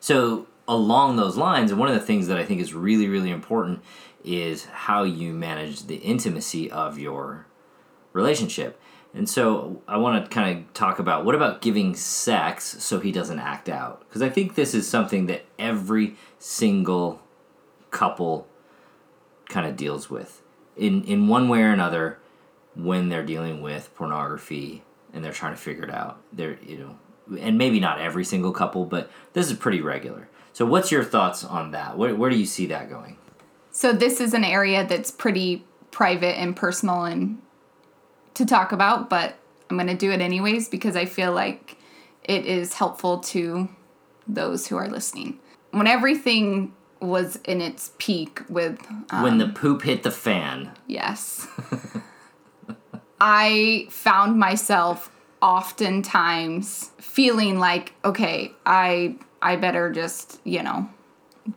[0.00, 3.30] So along those lines, and one of the things that I think is really, really
[3.30, 3.80] important
[4.22, 7.46] is how you manage the intimacy of your
[8.12, 8.80] relationship.
[9.18, 13.10] And so I want to kind of talk about what about giving sex so he
[13.10, 14.04] doesn't act out?
[14.08, 17.20] Because I think this is something that every single
[17.90, 18.46] couple
[19.48, 20.40] kind of deals with
[20.76, 22.20] in in one way or another
[22.76, 26.20] when they're dealing with pornography and they're trying to figure it out.
[26.32, 30.28] They're you know, and maybe not every single couple, but this is pretty regular.
[30.52, 31.98] So what's your thoughts on that?
[31.98, 33.16] Where where do you see that going?
[33.72, 37.42] So this is an area that's pretty private and personal and
[38.38, 39.36] to talk about, but
[39.70, 41.76] I'm going to do it anyways because I feel like
[42.24, 43.68] it is helpful to
[44.26, 45.38] those who are listening.
[45.70, 50.70] When everything was in its peak with um, when the poop hit the fan.
[50.86, 51.46] Yes.
[53.20, 60.88] I found myself oftentimes feeling like, okay, I I better just, you know,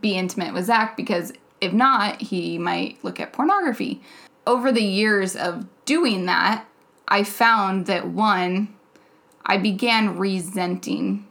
[0.02, 4.02] be intimate with Zach because if not, he might look at pornography.
[4.48, 6.66] Over the years of doing that,
[7.12, 8.74] I found that one,
[9.46, 11.28] I began resenting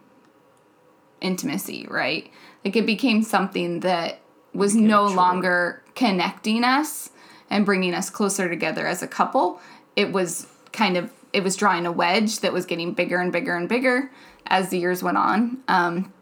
[1.23, 2.31] intimacy, right?
[2.63, 4.21] Like it became something that
[4.53, 7.11] was no longer connecting us
[7.49, 9.59] and bringing us closer together as a couple.
[9.97, 13.57] It was kind of it was drawing a wedge that was getting bigger and bigger
[13.57, 14.11] and bigger
[14.49, 15.63] as the years went on.
[15.67, 16.13] Um,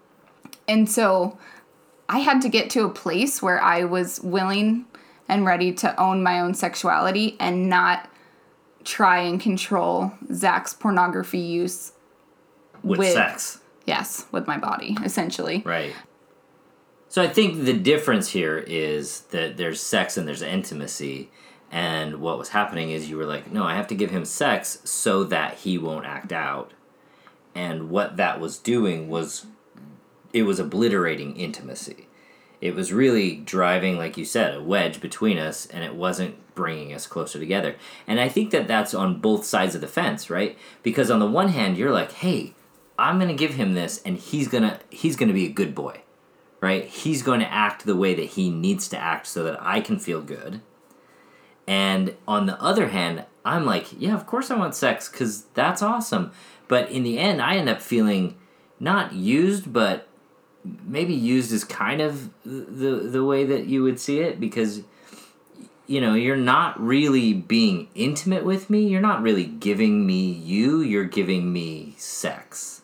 [0.69, 1.37] and so
[2.09, 4.85] I had to get to a place where I was willing
[5.29, 8.09] and ready to own my own sexuality and not
[8.89, 11.93] try and control Zach's pornography use
[12.83, 13.61] with, with sex.
[13.85, 15.63] Yes, with my body, essentially.
[15.65, 15.95] Right.
[17.09, 21.31] So I think the difference here is that there's sex and there's intimacy.
[21.71, 24.79] And what was happening is you were like, no, I have to give him sex
[24.85, 26.73] so that he won't act out.
[27.55, 29.47] And what that was doing was
[30.33, 32.09] it was obliterating intimacy.
[32.61, 36.93] It was really driving, like you said, a wedge between us, and it wasn't bringing
[36.93, 37.77] us closer together.
[38.07, 40.59] And I think that that's on both sides of the fence, right?
[40.83, 42.55] Because on the one hand, you're like, hey,
[42.99, 46.03] I'm gonna give him this, and he's gonna he's gonna be a good boy
[46.61, 46.87] right?
[46.87, 49.99] He's going to act the way that he needs to act so that I can
[49.99, 50.61] feel good.
[51.67, 55.83] And on the other hand, I'm like, yeah, of course I want sex because that's
[55.83, 56.33] awesome.
[56.67, 58.37] But in the end, I end up feeling
[58.81, 60.09] not used, but
[60.65, 64.83] maybe used as kind of the the way that you would see it because
[65.89, 70.81] you know you're not really being intimate with me you're not really giving me you
[70.81, 72.83] you're giving me sex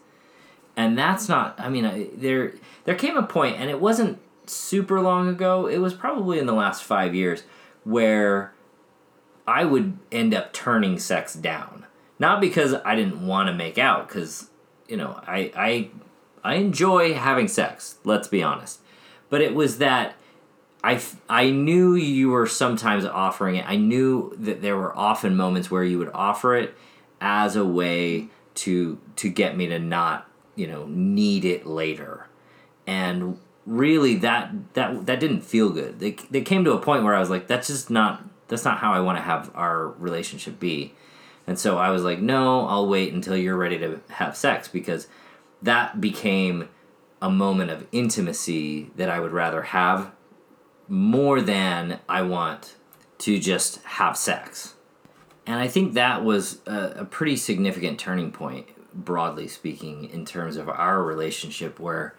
[0.76, 5.28] and that's not i mean there there came a point, and it wasn't super long
[5.28, 7.42] ago, it was probably in the last five years,
[7.82, 8.52] where
[9.46, 11.86] I would end up turning sex down.
[12.18, 14.50] Not because I didn't want to make out, because,
[14.86, 15.90] you know, I, I,
[16.44, 18.80] I enjoy having sex, let's be honest.
[19.30, 20.14] But it was that
[20.84, 23.64] I, I knew you were sometimes offering it.
[23.66, 26.74] I knew that there were often moments where you would offer it
[27.20, 32.28] as a way to to get me to not, you know, need it later
[32.86, 36.00] and really that that that didn't feel good.
[36.00, 38.78] They they came to a point where I was like, that's just not that's not
[38.78, 40.94] how I want to have our relationship be.
[41.46, 45.08] And so I was like, no, I'll wait until you're ready to have sex because
[45.62, 46.68] that became
[47.20, 50.12] a moment of intimacy that I would rather have
[50.88, 52.76] more than I want
[53.18, 54.74] to just have sex.
[55.46, 60.56] And I think that was a, a pretty significant turning point, broadly speaking, in terms
[60.56, 62.14] of our relationship where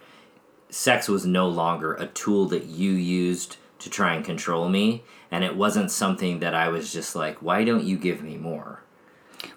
[0.70, 5.44] sex was no longer a tool that you used to try and control me and
[5.44, 8.82] it wasn't something that I was just like why don't you give me more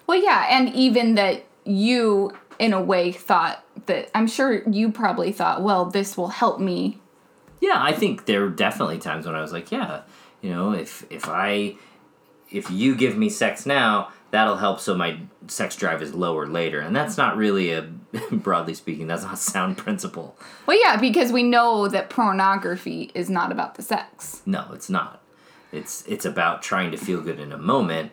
[0.07, 5.31] well yeah and even that you in a way thought that I'm sure you probably
[5.31, 6.99] thought well this will help me
[7.59, 10.01] yeah I think there were definitely times when I was like yeah
[10.41, 11.75] you know if if I
[12.51, 16.79] if you give me sex now that'll help so my sex drive is lower later.
[16.79, 17.81] And that's not really a
[18.31, 20.37] broadly speaking that's not a sound principle.
[20.65, 24.41] Well yeah because we know that pornography is not about the sex.
[24.45, 25.21] No it's not.
[25.71, 28.11] It's it's about trying to feel good in a moment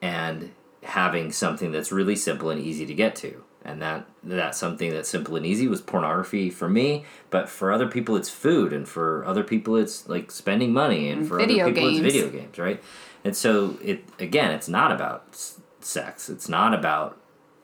[0.00, 4.90] and having something that's really simple and easy to get to and that that's something
[4.90, 8.88] that's simple and easy was pornography for me but for other people it's food and
[8.88, 12.04] for other people it's like spending money and for video other people games.
[12.04, 12.82] it's video games right
[13.24, 15.36] and so it again, it's not about
[15.80, 16.28] sex.
[16.28, 17.18] It's not about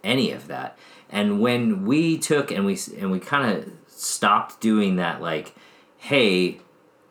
[0.05, 0.79] any of that.
[1.11, 5.55] And when we took and we and we kind of stopped doing that like
[6.01, 6.61] hey,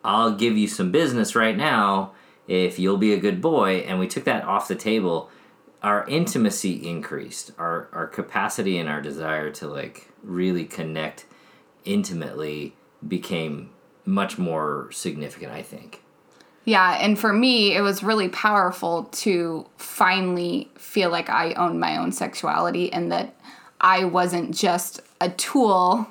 [0.02, 2.12] I'll give you some business right now
[2.46, 5.30] if you'll be a good boy and we took that off the table,
[5.82, 7.52] our intimacy increased.
[7.58, 11.26] Our our capacity and our desire to like really connect
[11.84, 12.74] intimately
[13.06, 13.70] became
[14.04, 16.02] much more significant, I think.
[16.64, 21.96] Yeah, and for me, it was really powerful to finally feel like I owned my
[21.96, 23.34] own sexuality and that
[23.80, 26.06] I wasn't just a tool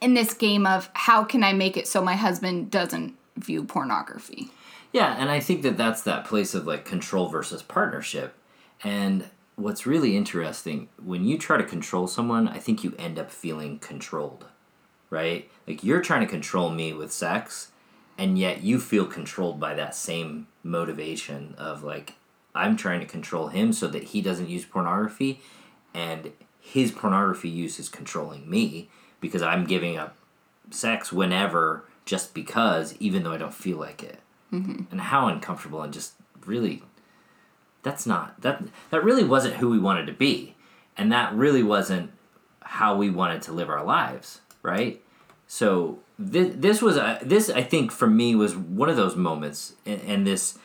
[0.00, 4.50] in this game of how can I make it so my husband doesn't view pornography.
[4.92, 8.34] Yeah, and I think that that's that place of like control versus partnership.
[8.82, 13.30] And what's really interesting, when you try to control someone, I think you end up
[13.30, 14.46] feeling controlled,
[15.10, 15.50] right?
[15.66, 17.70] Like you're trying to control me with sex,
[18.18, 22.14] and yet you feel controlled by that same motivation of like,
[22.54, 25.40] I'm trying to control him so that he doesn't use pornography,
[25.92, 28.88] and his pornography use is controlling me
[29.20, 30.16] because I'm giving up
[30.70, 34.20] sex whenever just because, even though I don't feel like it
[34.52, 34.82] mm-hmm.
[34.90, 36.14] and how uncomfortable and just
[36.46, 36.82] really
[37.84, 40.56] that's not that that really wasn't who we wanted to be.
[40.96, 42.10] And that really wasn't
[42.60, 45.00] how we wanted to live our lives right?
[45.46, 49.74] So this, this was a, this i think for me was one of those moments
[49.84, 50.56] and, and this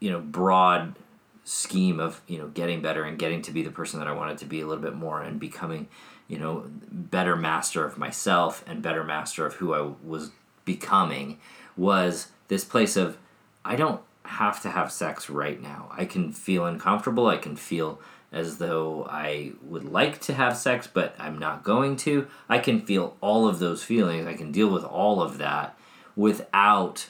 [0.00, 0.96] you know broad
[1.44, 4.38] scheme of you know getting better and getting to be the person that i wanted
[4.38, 5.86] to be a little bit more and becoming
[6.26, 10.32] you know better master of myself and better master of who i was
[10.64, 11.38] becoming
[11.76, 13.16] was this place of
[13.64, 14.00] I don't
[14.32, 15.90] have to have sex right now.
[15.96, 17.26] I can feel uncomfortable.
[17.26, 18.00] I can feel
[18.32, 22.26] as though I would like to have sex, but I'm not going to.
[22.48, 24.26] I can feel all of those feelings.
[24.26, 25.76] I can deal with all of that
[26.16, 27.08] without,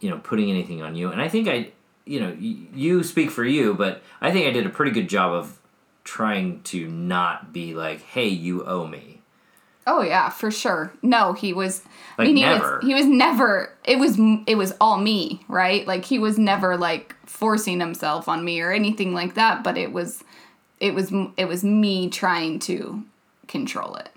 [0.00, 1.10] you know, putting anything on you.
[1.10, 1.72] And I think I,
[2.06, 5.32] you know, you speak for you, but I think I did a pretty good job
[5.32, 5.58] of
[6.04, 9.19] trying to not be like, hey, you owe me.
[9.92, 10.92] Oh yeah, for sure.
[11.02, 11.82] No, he was.
[12.16, 12.78] Like I mean, never.
[12.80, 13.72] He was, he was never.
[13.84, 14.16] It was.
[14.46, 15.84] It was all me, right?
[15.84, 19.64] Like he was never like forcing himself on me or anything like that.
[19.64, 20.22] But it was,
[20.78, 23.02] it was, it was me trying to
[23.48, 24.10] control it.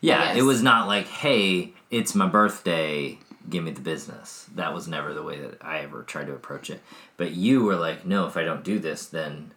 [0.00, 3.18] Yeah, it was not like, hey, it's my birthday.
[3.50, 4.46] Give me the business.
[4.54, 6.80] That was never the way that I ever tried to approach it.
[7.16, 9.52] But you were like, no, if I don't do this, then,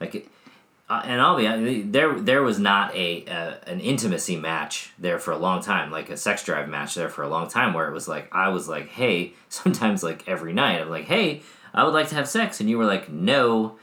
[0.00, 0.28] like, it,
[0.88, 2.18] uh, and I'll be there.
[2.20, 6.16] There was not a uh, an intimacy match there for a long time, like a
[6.16, 8.88] sex drive match there for a long time, where it was like I was like,
[8.88, 11.42] hey, sometimes like every night I'm like, hey,
[11.72, 13.78] I would like to have sex, and you were like, no,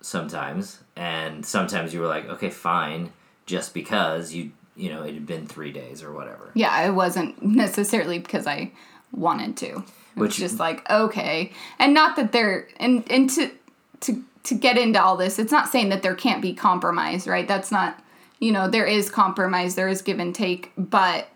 [0.00, 3.12] sometimes, and sometimes you were like, okay, fine,
[3.46, 6.50] just because you you know it had been three days or whatever.
[6.54, 8.72] Yeah, it wasn't necessarily because I
[9.12, 9.66] wanted to.
[9.66, 9.84] It
[10.16, 13.52] Which, just like okay, and not that they're and and to
[14.00, 17.46] to to get into all this, it's not saying that there can't be compromise, right?
[17.46, 18.02] That's not,
[18.40, 21.28] you know, there is compromise, there is give and take, but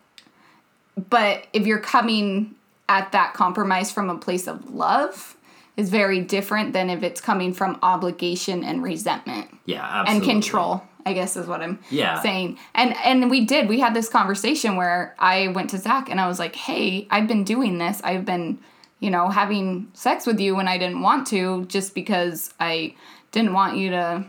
[1.09, 2.55] but if you're coming
[2.88, 5.37] at that compromise from a place of love
[5.77, 9.48] is very different than if it's coming from obligation and resentment.
[9.64, 10.14] Yeah, absolutely.
[10.14, 12.20] And control, I guess is what I'm yeah.
[12.20, 12.59] saying.
[12.75, 13.68] And and we did.
[13.68, 17.27] We had this conversation where I went to Zach and I was like, "Hey, I've
[17.27, 18.01] been doing this.
[18.05, 18.59] I've been
[19.02, 22.94] you know, having sex with you when I didn't want to just because I
[23.32, 24.24] didn't want you to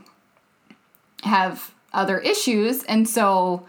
[1.22, 2.84] have other issues.
[2.86, 3.68] And so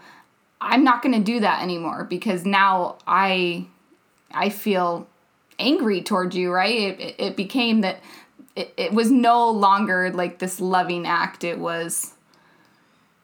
[0.59, 3.67] I'm not going to do that anymore because now I
[4.33, 5.07] I feel
[5.59, 6.99] angry towards you, right?
[6.99, 7.99] It, it, became that
[8.55, 11.43] it, it was no longer like this loving act.
[11.43, 12.15] It was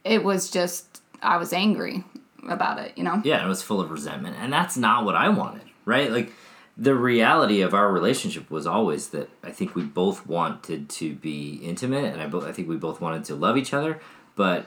[0.04, 2.04] it was just I was angry
[2.48, 3.24] about it, you know?
[3.26, 4.36] Yeah, it was full of resentment.
[4.40, 6.12] And that's not what I wanted, right?
[6.12, 6.32] Like
[6.78, 11.60] the reality of our relationship was always that I think we both wanted to be
[11.64, 14.00] intimate, and I, bo- I think we both wanted to love each other.
[14.36, 14.66] But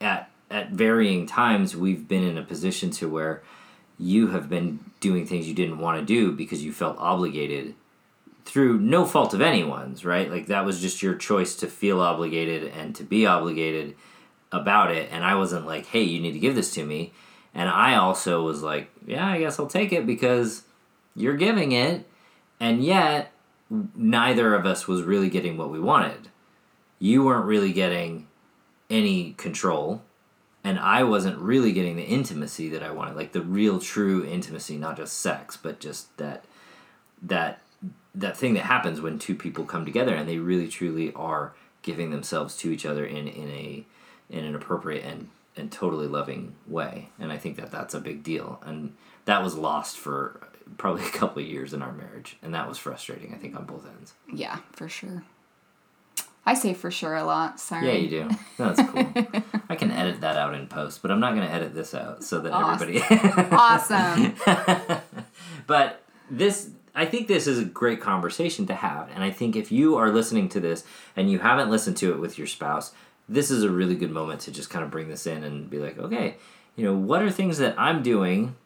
[0.00, 3.42] at at varying times, we've been in a position to where
[3.98, 7.74] you have been doing things you didn't want to do because you felt obligated
[8.44, 10.30] through no fault of anyone's, right?
[10.30, 13.94] Like that was just your choice to feel obligated and to be obligated
[14.50, 15.10] about it.
[15.12, 17.12] And I wasn't like, hey, you need to give this to me.
[17.54, 20.62] And I also was like, yeah, I guess I'll take it because
[21.18, 22.06] you're giving it,
[22.60, 23.32] and yet
[23.94, 26.28] neither of us was really getting what we wanted.
[26.98, 28.26] You weren't really getting
[28.88, 30.02] any control,
[30.64, 34.76] and I wasn't really getting the intimacy that I wanted, like the real true intimacy,
[34.76, 36.44] not just sex, but just that
[37.22, 37.60] that
[38.14, 41.52] that thing that happens when two people come together and they really truly are
[41.82, 43.86] giving themselves to each other in in a
[44.30, 47.08] in an appropriate and and totally loving way.
[47.18, 48.60] And I think that that's a big deal.
[48.64, 48.94] And
[49.24, 52.78] that was lost for probably a couple of years in our marriage, and that was
[52.78, 53.34] frustrating.
[53.34, 54.14] I think on both ends.
[54.32, 55.24] Yeah, for sure.
[56.48, 57.60] I say for sure a lot.
[57.60, 57.86] Sorry.
[57.86, 58.30] Yeah, you do.
[58.56, 59.06] That's cool.
[59.68, 62.24] I can edit that out in post, but I'm not going to edit this out
[62.24, 62.88] so that awesome.
[62.88, 63.50] everybody.
[63.54, 64.34] awesome.
[65.66, 69.70] but this, I think this is a great conversation to have, and I think if
[69.70, 70.84] you are listening to this
[71.16, 72.92] and you haven't listened to it with your spouse,
[73.28, 75.78] this is a really good moment to just kind of bring this in and be
[75.78, 76.36] like, okay,
[76.76, 78.56] you know, what are things that I'm doing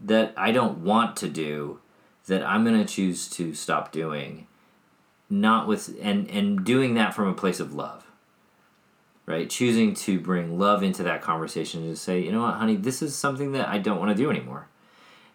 [0.00, 1.80] that I don't want to do
[2.26, 4.46] that I'm going to choose to stop doing
[5.28, 8.06] not with and and doing that from a place of love
[9.26, 9.48] right?
[9.48, 13.14] Choosing to bring love into that conversation to say you know what honey this is
[13.14, 14.66] something that i don't want to do anymore.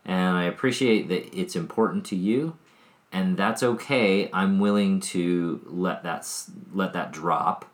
[0.03, 2.57] And i appreciate that it's important to you
[3.11, 4.29] and that's okay.
[4.33, 6.27] I'm willing to let that
[6.73, 7.65] let that drop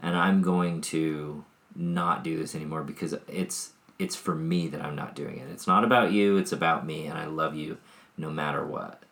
[0.00, 4.96] and i'm going to not do this anymore because it's it's for me that i'm
[4.96, 5.48] not doing it.
[5.50, 7.78] It's not about you it's about me and i love you
[8.18, 9.02] no matter what.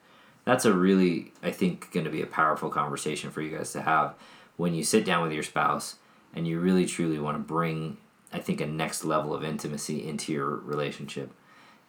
[0.44, 3.82] That's a really i think going to be a powerful conversation for you guys to
[3.82, 4.14] have
[4.56, 5.96] when you sit down with your spouse
[6.34, 7.96] and you really truly want to bring
[8.32, 11.30] i think a next level of intimacy into your relationship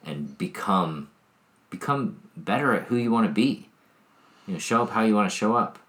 [0.05, 1.09] and become
[1.69, 3.67] become better at who you want to be.
[4.47, 5.79] You know show up how you want to show up.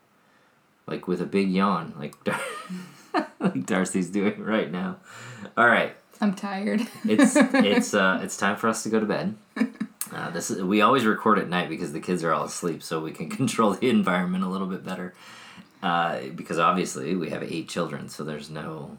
[0.87, 2.41] Like with a big yawn like Dar-
[3.41, 4.97] like darcy's doing right now.
[5.57, 6.83] All right I'm tired.
[7.05, 9.35] it's it's uh it's time for us to go to bed.
[10.12, 13.01] Uh, this is, we always record at night because the kids are all asleep, so
[13.01, 15.14] we can control the environment a little bit better.
[15.83, 18.97] Uh, because obviously we have eight children, so there's no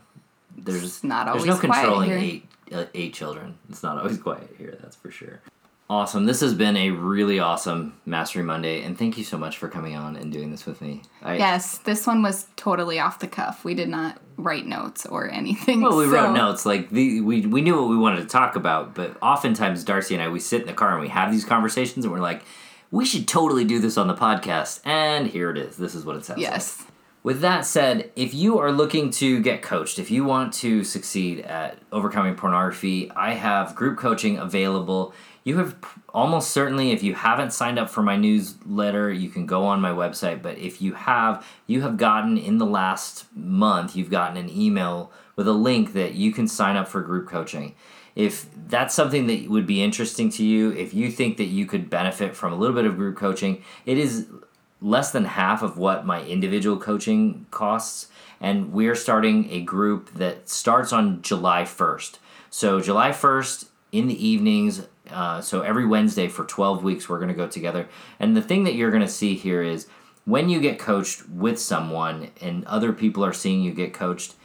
[0.55, 3.57] there's It's not there's no always controlling eight uh, eight children.
[3.69, 5.41] It's not always quiet here, that's for sure.
[5.89, 6.25] Awesome.
[6.25, 9.95] This has been a really awesome Mastery Monday, and thank you so much for coming
[9.95, 11.01] on and doing this with me.
[11.21, 13.63] I, yes, this one was totally off the cuff.
[13.63, 15.81] We did not write notes or anything.
[15.81, 16.65] Well, we so- wrote notes.
[16.65, 20.21] Like the we we knew what we wanted to talk about, but oftentimes Darcy and
[20.21, 22.43] I we sit in the car and we have these conversations, and we're like,
[22.91, 24.81] we should totally do this on the podcast.
[24.85, 25.77] And here it is.
[25.77, 26.51] This is what it sounds like.
[26.51, 26.83] Yes.
[27.27, 31.41] With that said, if you are looking to get coached, if you want to succeed
[31.41, 35.13] at overcoming pornography, I have group coaching available.
[35.43, 35.75] You have
[36.13, 39.91] almost certainly, if you haven't signed up for my newsletter, you can go on my
[39.91, 40.41] website.
[40.41, 45.11] But if you have, you have gotten in the last month, you've gotten an email
[45.35, 47.75] with a link that you can sign up for group coaching.
[48.15, 51.89] If that's something that would be interesting to you, if you think that you could
[51.89, 54.27] benefit from a little bit of group coaching, it is
[54.81, 58.07] less than half of what my individual coaching costs
[58.39, 62.17] and we're starting a group that starts on july 1st
[62.49, 67.29] so july 1st in the evenings uh, so every wednesday for 12 weeks we're going
[67.29, 67.87] to go together.
[68.19, 69.87] And the thing that you're going to see here is
[70.25, 74.35] when you get coached with someone and other people are seeing you get coached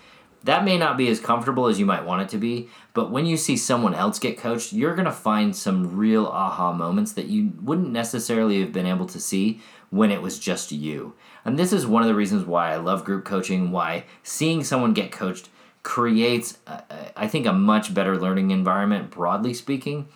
[0.45, 3.26] that may not be as comfortable as you might want it to be, but when
[3.26, 7.26] you see someone else get coached, you're going to find some real aha moments that
[7.26, 9.61] you wouldn't necessarily have been able to see
[9.93, 11.12] when it was just you.
[11.45, 14.95] And this is one of the reasons why I love group coaching, why seeing someone
[14.95, 15.51] get coached
[15.82, 16.80] creates, uh,
[17.14, 20.09] I think, a much better learning environment, broadly speaking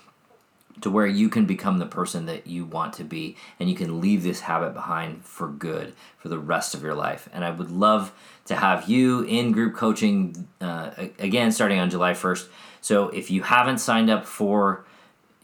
[0.81, 4.01] to where you can become the person that you want to be and you can
[4.01, 7.71] leave this habit behind for good for the rest of your life and i would
[7.71, 8.13] love
[8.45, 12.49] to have you in group coaching uh, again starting on july 1st
[12.83, 14.85] so if you haven't signed up for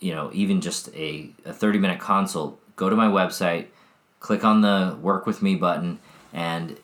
[0.01, 3.69] you know even just a, a 30 minute consult go to my website
[4.23, 5.99] click on the work with me button
[6.33, 6.79] and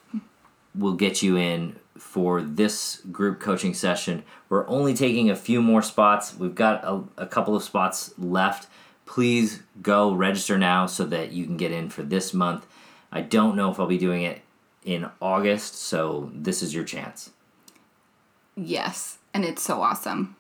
[0.75, 4.23] we'll get you in for this group coaching session.
[4.49, 6.37] We're only taking a few more spots.
[6.37, 8.69] We've got a, a couple of spots left.
[9.07, 12.67] Please go register now so that you can get in for this month.
[13.11, 14.43] I don't know if I'll be doing it
[14.85, 17.31] in August, so this is your chance.
[18.55, 20.37] Yes, and it's so awesome.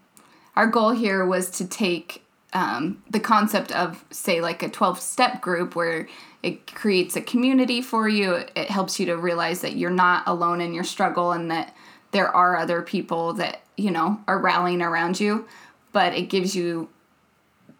[0.55, 5.40] Our goal here was to take um, the concept of, say, like a 12 step
[5.40, 6.09] group where
[6.42, 8.34] it creates a community for you.
[8.55, 11.74] It helps you to realize that you're not alone in your struggle and that
[12.12, 15.46] there are other people that, you know, are rallying around you.
[15.92, 16.88] But it gives you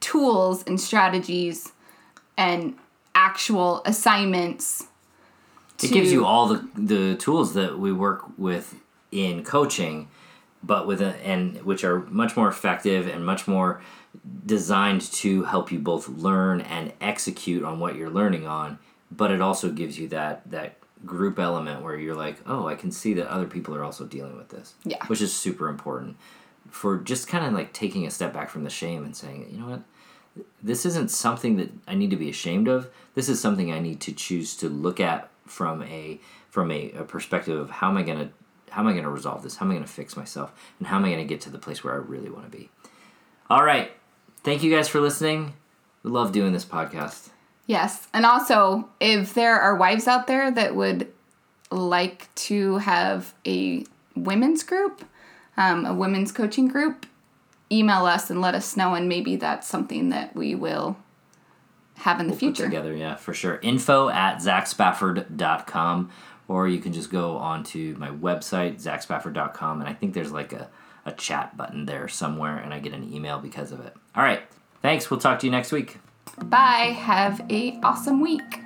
[0.01, 1.73] tools and strategies
[2.37, 2.77] and
[3.15, 4.87] actual assignments.
[5.83, 8.75] It gives you all the, the tools that we work with
[9.13, 10.09] in coaching,
[10.63, 13.81] but with a, and which are much more effective and much more
[14.47, 18.79] designed to help you both learn and execute on what you're learning on.
[19.11, 22.91] But it also gives you that that group element where you're like, oh, I can
[22.91, 24.75] see that other people are also dealing with this.
[24.85, 25.05] Yeah.
[25.07, 26.17] Which is super important
[26.71, 29.59] for just kind of like taking a step back from the shame and saying, you
[29.59, 29.83] know what,
[30.63, 32.91] this isn't something that I need to be ashamed of.
[33.15, 37.05] This is something I need to choose to look at from a from a, a
[37.05, 38.31] perspective of how am I gonna
[38.71, 39.57] how am I gonna resolve this?
[39.57, 40.53] How am I gonna fix myself?
[40.79, 42.71] And how am I gonna get to the place where I really want to be?
[43.51, 43.93] All right.
[44.49, 45.53] Thank you guys for listening.
[46.03, 47.29] We love doing this podcast.
[47.67, 48.09] Yes.
[48.15, 51.13] And also, if there are wives out there that would
[51.71, 53.85] like to have a
[54.17, 55.05] women's group,
[55.59, 57.05] um, a women's coaching group,
[57.71, 60.97] email us and let us know, and maybe that's something that we will
[61.97, 62.65] have in the Put future.
[62.65, 63.61] together, yeah, for sure.
[63.63, 66.11] Info at zachspafford.com
[66.49, 70.71] or you can just go onto my website, zachspafford.com, and I think there's like a,
[71.05, 73.95] a chat button there somewhere, and I get an email because of it.
[74.15, 74.43] All right.
[74.83, 75.11] Thanks.
[75.11, 75.99] We'll talk to you next week.
[76.45, 76.97] Bye.
[76.99, 78.61] Have a awesome week.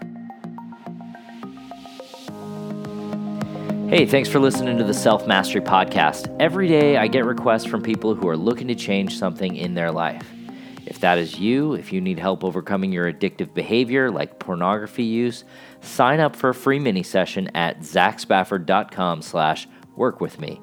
[3.88, 6.34] Hey, thanks for listening to the Self Mastery Podcast.
[6.40, 9.90] Every day I get requests from people who are looking to change something in their
[9.90, 10.26] life.
[10.86, 15.44] If that is you, if you need help overcoming your addictive behavior like pornography use,
[15.82, 20.60] sign up for a free mini session at zachspafford.com slash work with me.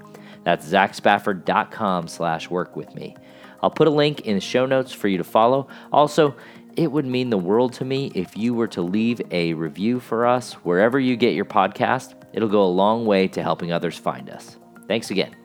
[0.49, 3.15] That's zachspafford.com slash work with me.
[3.61, 5.67] I'll put a link in the show notes for you to follow.
[5.93, 6.35] Also,
[6.75, 10.25] it would mean the world to me if you were to leave a review for
[10.25, 12.15] us wherever you get your podcast.
[12.33, 14.57] It'll go a long way to helping others find us.
[14.87, 15.35] Thanks again.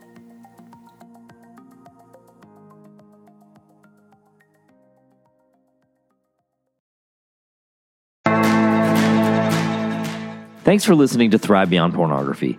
[10.65, 12.59] Thanks for listening to Thrive Beyond Pornography.